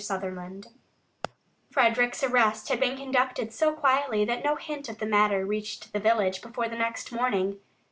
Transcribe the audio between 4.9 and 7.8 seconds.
the matter reached the village before the next morning.